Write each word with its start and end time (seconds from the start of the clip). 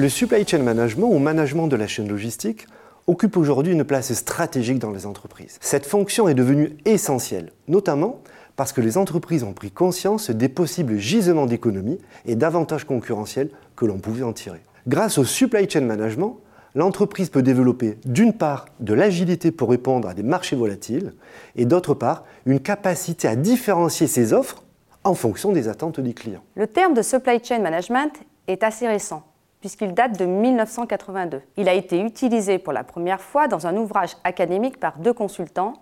Le 0.00 0.08
supply 0.08 0.48
chain 0.48 0.60
management 0.60 1.10
ou 1.12 1.18
management 1.18 1.66
de 1.66 1.76
la 1.76 1.86
chaîne 1.86 2.08
logistique 2.08 2.66
occupe 3.06 3.36
aujourd'hui 3.36 3.74
une 3.74 3.84
place 3.84 4.14
stratégique 4.14 4.78
dans 4.78 4.92
les 4.92 5.04
entreprises. 5.04 5.58
Cette 5.60 5.84
fonction 5.84 6.26
est 6.26 6.32
devenue 6.32 6.78
essentielle, 6.86 7.52
notamment 7.68 8.22
parce 8.56 8.72
que 8.72 8.80
les 8.80 8.96
entreprises 8.96 9.42
ont 9.42 9.52
pris 9.52 9.70
conscience 9.70 10.30
des 10.30 10.48
possibles 10.48 10.96
gisements 10.96 11.44
d'économie 11.44 11.98
et 12.24 12.34
d'avantages 12.34 12.84
concurrentiels 12.84 13.50
que 13.76 13.84
l'on 13.84 13.98
pouvait 13.98 14.22
en 14.22 14.32
tirer. 14.32 14.62
Grâce 14.88 15.18
au 15.18 15.24
supply 15.24 15.68
chain 15.68 15.82
management, 15.82 16.38
l'entreprise 16.74 17.28
peut 17.28 17.42
développer 17.42 17.98
d'une 18.06 18.32
part 18.32 18.64
de 18.80 18.94
l'agilité 18.94 19.50
pour 19.50 19.68
répondre 19.68 20.08
à 20.08 20.14
des 20.14 20.22
marchés 20.22 20.56
volatiles 20.56 21.12
et 21.56 21.66
d'autre 21.66 21.92
part 21.92 22.24
une 22.46 22.60
capacité 22.60 23.28
à 23.28 23.36
différencier 23.36 24.06
ses 24.06 24.32
offres 24.32 24.64
en 25.04 25.12
fonction 25.12 25.52
des 25.52 25.68
attentes 25.68 26.00
des 26.00 26.14
clients. 26.14 26.42
Le 26.54 26.66
terme 26.66 26.94
de 26.94 27.02
supply 27.02 27.44
chain 27.44 27.58
management 27.58 28.12
est 28.46 28.62
assez 28.62 28.88
récent 28.88 29.24
puisqu'il 29.60 29.94
date 29.94 30.18
de 30.18 30.24
1982. 30.24 31.42
Il 31.56 31.68
a 31.68 31.74
été 31.74 32.00
utilisé 32.00 32.58
pour 32.58 32.72
la 32.72 32.84
première 32.84 33.20
fois 33.20 33.48
dans 33.48 33.66
un 33.66 33.76
ouvrage 33.76 34.16
académique 34.24 34.78
par 34.78 34.98
deux 34.98 35.12
consultants, 35.12 35.74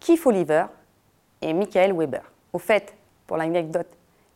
Keith 0.00 0.24
Oliver 0.26 0.66
et 1.42 1.52
Michael 1.52 1.94
Weber. 1.96 2.22
Au 2.52 2.58
fait, 2.58 2.94
pour 3.26 3.36
l'anecdote, 3.36 3.88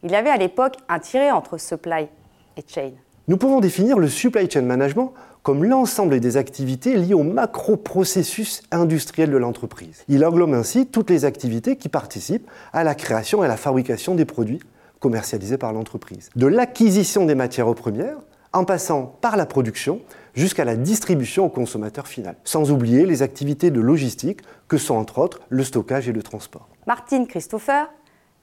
il 0.03 0.11
y 0.11 0.15
avait 0.15 0.31
à 0.31 0.37
l'époque 0.37 0.77
un 0.89 0.99
tiré 0.99 1.31
entre 1.31 1.59
supply 1.59 2.09
et 2.57 2.65
chain. 2.67 2.93
Nous 3.27 3.37
pouvons 3.37 3.61
définir 3.61 3.99
le 3.99 4.09
supply 4.09 4.51
chain 4.51 4.63
management 4.63 5.13
comme 5.43 5.65
l'ensemble 5.65 6.19
des 6.21 6.37
activités 6.37 6.97
liées 6.97 7.15
au 7.15 7.23
macro-processus 7.23 8.63
industriel 8.71 9.31
de 9.31 9.37
l'entreprise. 9.37 10.05
Il 10.09 10.25
englobe 10.25 10.55
ainsi 10.55 10.87
toutes 10.87 11.11
les 11.11 11.25
activités 11.25 11.77
qui 11.77 11.89
participent 11.89 12.49
à 12.73 12.85
la 12.85 12.95
création 12.95 13.43
et 13.43 13.47
à 13.47 13.49
la 13.49 13.57
fabrication 13.57 14.15
des 14.15 14.25
produits 14.25 14.61
commercialisés 15.01 15.59
par 15.59 15.73
l'entreprise. 15.73 16.31
De 16.37 16.47
l'acquisition 16.47 17.25
des 17.25 17.35
matières 17.35 17.73
premières 17.75 18.19
en 18.53 18.65
passant 18.65 19.17
par 19.21 19.37
la 19.37 19.47
production 19.47 20.01
jusqu'à 20.35 20.65
la 20.65 20.77
distribution 20.77 21.47
au 21.47 21.49
consommateur 21.49 22.07
final, 22.07 22.37
sans 22.45 22.71
oublier 22.71 23.07
les 23.07 23.23
activités 23.23 23.71
de 23.71 23.81
logistique 23.81 24.41
que 24.69 24.79
sont 24.79 24.95
entre 24.95 25.19
autres 25.19 25.41
le 25.49 25.65
stockage 25.65 26.09
et 26.09 26.13
le 26.13 26.23
transport. 26.23 26.69
Martin 26.87 27.25
Christopher 27.25 27.91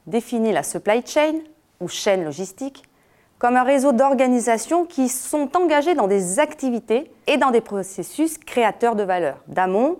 définit 0.07 0.51
la 0.51 0.63
supply 0.63 1.01
chain, 1.05 1.33
ou 1.79 1.87
chaîne 1.87 2.23
logistique, 2.23 2.83
comme 3.37 3.57
un 3.57 3.63
réseau 3.63 3.91
d'organisations 3.91 4.85
qui 4.85 5.09
sont 5.09 5.49
engagées 5.57 5.95
dans 5.95 6.07
des 6.07 6.39
activités 6.39 7.11
et 7.27 7.37
dans 7.37 7.51
des 7.51 7.61
processus 7.61 8.37
créateurs 8.37 8.95
de 8.95 9.03
valeur, 9.03 9.37
d'amont 9.47 9.99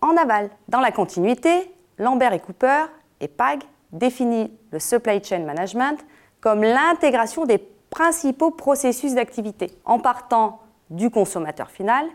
en 0.00 0.16
aval. 0.16 0.50
Dans 0.68 0.80
la 0.80 0.92
continuité, 0.92 1.72
Lambert 1.98 2.32
et 2.32 2.40
Cooper 2.40 2.84
et 3.20 3.28
PAG 3.28 3.60
définissent 3.92 4.50
le 4.70 4.78
supply 4.78 5.22
chain 5.24 5.40
management 5.40 5.98
comme 6.40 6.62
l'intégration 6.62 7.46
des 7.46 7.58
principaux 7.90 8.50
processus 8.50 9.14
d'activité, 9.14 9.70
en 9.84 9.98
partant 9.98 10.60
du 10.90 11.10
consommateur 11.10 11.70
final 11.70 12.06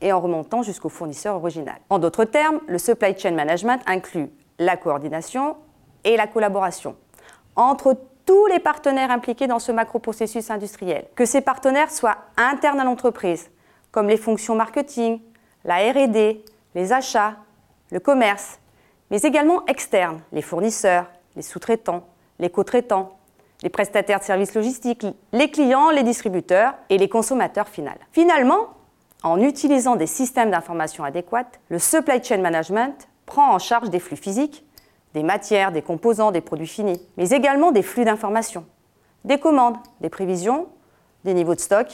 et 0.00 0.12
en 0.12 0.20
remontant 0.20 0.62
jusqu'au 0.62 0.88
fournisseur 0.88 1.36
original. 1.36 1.76
En 1.90 1.98
d'autres 1.98 2.24
termes, 2.24 2.60
le 2.66 2.78
supply 2.78 3.18
chain 3.18 3.32
management 3.32 3.80
inclut 3.86 4.30
la 4.58 4.76
coordination 4.76 5.56
et 6.04 6.16
la 6.16 6.26
collaboration 6.26 6.96
entre 7.56 7.96
tous 8.24 8.46
les 8.46 8.58
partenaires 8.58 9.10
impliqués 9.10 9.46
dans 9.46 9.58
ce 9.58 9.72
macro-processus 9.72 10.50
industriel. 10.50 11.06
Que 11.14 11.24
ces 11.24 11.40
partenaires 11.40 11.90
soient 11.90 12.18
internes 12.36 12.80
à 12.80 12.84
l'entreprise, 12.84 13.50
comme 13.90 14.08
les 14.08 14.16
fonctions 14.16 14.54
marketing, 14.54 15.20
la 15.64 15.76
RD, 15.90 16.40
les 16.74 16.92
achats, 16.92 17.36
le 17.90 18.00
commerce, 18.00 18.58
mais 19.10 19.20
également 19.20 19.66
externes, 19.66 20.20
les 20.32 20.42
fournisseurs, 20.42 21.06
les 21.36 21.42
sous-traitants, 21.42 22.04
les 22.38 22.48
co-traitants, 22.48 23.18
les 23.62 23.68
prestataires 23.68 24.20
de 24.20 24.24
services 24.24 24.54
logistiques, 24.54 25.06
les 25.32 25.50
clients, 25.50 25.90
les 25.90 26.02
distributeurs 26.02 26.74
et 26.90 26.98
les 26.98 27.08
consommateurs 27.08 27.68
finaux. 27.68 27.90
Finalement, 28.12 28.68
en 29.22 29.40
utilisant 29.40 29.96
des 29.96 30.06
systèmes 30.06 30.50
d'information 30.50 31.04
adéquats, 31.04 31.50
le 31.68 31.78
supply 31.78 32.22
chain 32.22 32.38
management 32.38 33.08
prend 33.26 33.54
en 33.54 33.58
charge 33.58 33.90
des 33.90 34.00
flux 34.00 34.16
physiques, 34.16 34.64
des 35.14 35.22
matières, 35.22 35.72
des 35.72 35.82
composants, 35.82 36.32
des 36.32 36.40
produits 36.40 36.66
finis, 36.66 37.00
mais 37.16 37.30
également 37.30 37.70
des 37.70 37.82
flux 37.82 38.04
d'informations, 38.04 38.64
des 39.24 39.38
commandes, 39.38 39.76
des 40.00 40.08
prévisions, 40.08 40.66
des 41.24 41.34
niveaux 41.34 41.54
de 41.54 41.60
stock 41.60 41.86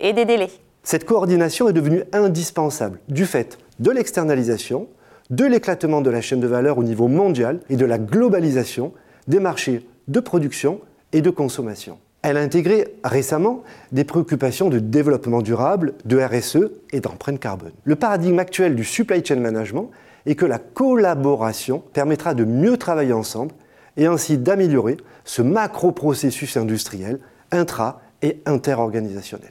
et 0.00 0.12
des 0.12 0.24
délais. 0.24 0.50
Cette 0.82 1.04
coordination 1.04 1.68
est 1.68 1.72
devenue 1.72 2.04
indispensable 2.12 3.00
du 3.08 3.24
fait 3.26 3.58
de 3.78 3.90
l'externalisation, 3.90 4.88
de 5.30 5.44
l'éclatement 5.44 6.00
de 6.00 6.10
la 6.10 6.20
chaîne 6.20 6.40
de 6.40 6.46
valeur 6.46 6.78
au 6.78 6.84
niveau 6.84 7.08
mondial 7.08 7.60
et 7.68 7.76
de 7.76 7.84
la 7.84 7.98
globalisation 7.98 8.92
des 9.26 9.40
marchés 9.40 9.88
de 10.08 10.20
production 10.20 10.80
et 11.12 11.22
de 11.22 11.30
consommation. 11.30 11.98
Elle 12.22 12.36
a 12.36 12.40
intégré 12.40 12.94
récemment 13.04 13.62
des 13.92 14.04
préoccupations 14.04 14.68
de 14.68 14.78
développement 14.78 15.42
durable, 15.42 15.94
de 16.04 16.18
RSE 16.18 16.70
et 16.92 17.00
d'empreinte 17.00 17.38
carbone. 17.38 17.72
Le 17.84 17.94
paradigme 17.94 18.38
actuel 18.38 18.74
du 18.74 18.84
supply 18.84 19.24
chain 19.24 19.36
management 19.36 19.90
et 20.26 20.34
que 20.34 20.46
la 20.46 20.58
collaboration 20.58 21.82
permettra 21.92 22.34
de 22.34 22.44
mieux 22.44 22.76
travailler 22.76 23.12
ensemble 23.12 23.52
et 23.96 24.06
ainsi 24.06 24.38
d'améliorer 24.38 24.96
ce 25.24 25.42
macro-processus 25.42 26.56
industriel 26.56 27.20
intra- 27.52 28.00
et 28.22 28.40
interorganisationnel. 28.46 29.50